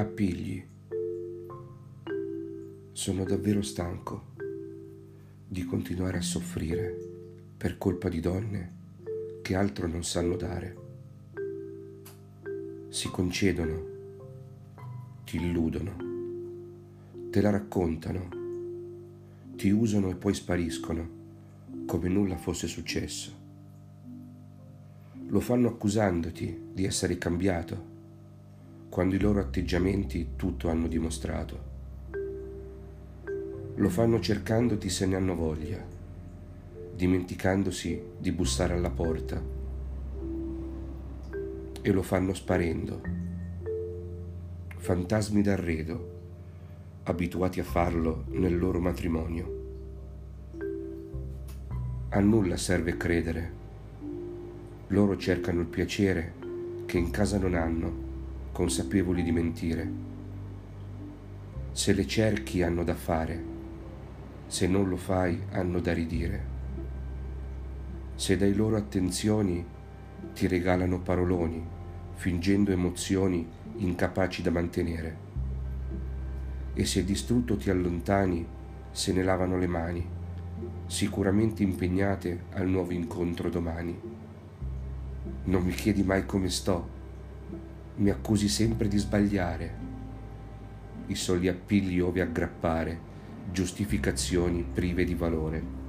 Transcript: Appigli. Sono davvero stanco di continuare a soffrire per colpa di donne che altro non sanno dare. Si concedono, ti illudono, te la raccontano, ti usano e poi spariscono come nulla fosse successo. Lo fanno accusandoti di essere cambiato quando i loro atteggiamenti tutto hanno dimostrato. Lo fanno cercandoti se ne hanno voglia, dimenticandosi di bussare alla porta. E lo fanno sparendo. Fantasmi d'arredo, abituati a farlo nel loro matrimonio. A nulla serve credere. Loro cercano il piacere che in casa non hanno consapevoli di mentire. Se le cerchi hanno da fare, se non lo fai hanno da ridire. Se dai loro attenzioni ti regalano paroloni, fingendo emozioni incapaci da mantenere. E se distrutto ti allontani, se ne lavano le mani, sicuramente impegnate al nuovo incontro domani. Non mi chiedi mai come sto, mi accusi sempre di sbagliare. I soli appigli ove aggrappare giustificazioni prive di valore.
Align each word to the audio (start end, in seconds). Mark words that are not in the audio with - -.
Appigli. 0.00 0.64
Sono 2.90 3.24
davvero 3.24 3.60
stanco 3.60 4.28
di 5.46 5.62
continuare 5.66 6.16
a 6.16 6.22
soffrire 6.22 6.96
per 7.54 7.76
colpa 7.76 8.08
di 8.08 8.18
donne 8.18 8.72
che 9.42 9.54
altro 9.54 9.86
non 9.86 10.02
sanno 10.02 10.36
dare. 10.36 10.76
Si 12.88 13.10
concedono, 13.10 13.84
ti 15.24 15.36
illudono, 15.36 15.96
te 17.28 17.42
la 17.42 17.50
raccontano, 17.50 18.28
ti 19.54 19.68
usano 19.68 20.08
e 20.08 20.14
poi 20.14 20.32
spariscono 20.32 21.10
come 21.84 22.08
nulla 22.08 22.38
fosse 22.38 22.66
successo. 22.68 23.32
Lo 25.26 25.40
fanno 25.40 25.68
accusandoti 25.68 26.68
di 26.72 26.86
essere 26.86 27.18
cambiato 27.18 27.89
quando 28.90 29.14
i 29.14 29.20
loro 29.20 29.38
atteggiamenti 29.38 30.30
tutto 30.34 30.68
hanno 30.68 30.88
dimostrato. 30.88 31.68
Lo 33.76 33.88
fanno 33.88 34.18
cercandoti 34.18 34.90
se 34.90 35.06
ne 35.06 35.14
hanno 35.14 35.36
voglia, 35.36 35.80
dimenticandosi 36.92 38.02
di 38.18 38.32
bussare 38.32 38.74
alla 38.74 38.90
porta. 38.90 39.40
E 41.82 41.92
lo 41.92 42.02
fanno 42.02 42.34
sparendo. 42.34 43.00
Fantasmi 44.76 45.40
d'arredo, 45.40 46.10
abituati 47.04 47.60
a 47.60 47.64
farlo 47.64 48.24
nel 48.30 48.58
loro 48.58 48.80
matrimonio. 48.80 49.58
A 52.08 52.18
nulla 52.18 52.56
serve 52.56 52.96
credere. 52.96 53.58
Loro 54.88 55.16
cercano 55.16 55.60
il 55.60 55.68
piacere 55.68 56.34
che 56.86 56.98
in 56.98 57.10
casa 57.10 57.38
non 57.38 57.54
hanno 57.54 58.08
consapevoli 58.52 59.22
di 59.22 59.32
mentire. 59.32 59.90
Se 61.72 61.92
le 61.92 62.06
cerchi 62.06 62.62
hanno 62.62 62.84
da 62.84 62.94
fare, 62.94 63.44
se 64.46 64.66
non 64.66 64.88
lo 64.88 64.96
fai 64.96 65.40
hanno 65.52 65.80
da 65.80 65.92
ridire. 65.92 66.58
Se 68.16 68.36
dai 68.36 68.54
loro 68.54 68.76
attenzioni 68.76 69.64
ti 70.34 70.46
regalano 70.46 71.00
paroloni, 71.00 71.64
fingendo 72.14 72.70
emozioni 72.70 73.46
incapaci 73.76 74.42
da 74.42 74.50
mantenere. 74.50 75.28
E 76.74 76.84
se 76.84 77.04
distrutto 77.04 77.56
ti 77.56 77.70
allontani, 77.70 78.46
se 78.90 79.12
ne 79.12 79.22
lavano 79.22 79.56
le 79.56 79.66
mani, 79.66 80.06
sicuramente 80.86 81.62
impegnate 81.62 82.44
al 82.54 82.68
nuovo 82.68 82.92
incontro 82.92 83.48
domani. 83.48 83.98
Non 85.44 85.62
mi 85.62 85.72
chiedi 85.72 86.02
mai 86.02 86.26
come 86.26 86.50
sto, 86.50 86.98
mi 88.00 88.08
accusi 88.08 88.48
sempre 88.48 88.88
di 88.88 88.96
sbagliare. 88.96 89.74
I 91.08 91.14
soli 91.14 91.48
appigli 91.48 92.00
ove 92.00 92.22
aggrappare 92.22 92.98
giustificazioni 93.52 94.62
prive 94.62 95.04
di 95.04 95.14
valore. 95.14 95.79